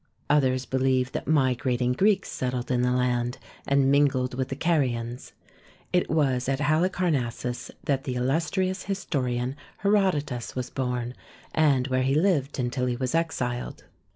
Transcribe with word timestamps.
Others 0.31 0.65
believe 0.65 1.11
that 1.11 1.27
migrating 1.27 1.93
Greeks 1.93 2.31
settled 2.31 2.71
in 2.71 2.81
the 2.81 2.91
land, 2.91 3.37
and 3.67 3.91
mingled 3.91 4.33
with 4.33 4.47
the 4.47 4.55
Carians. 4.55 5.33
It 5.93 6.09
was 6.09 6.49
at 6.49 6.59
Halicarnassus 6.59 7.69
that 7.83 8.05
the 8.05 8.15
illus 8.15 8.49
trious 8.49 8.85
historian 8.85 9.55
Herodotus 9.83 10.55
was 10.55 10.71
born, 10.71 11.13
and 11.53 11.87
where 11.89 12.01
he 12.01 12.15
lived 12.15 12.57
until 12.57 12.87
he 12.87 12.95
was 12.95 13.13
exiled. 13.13 13.83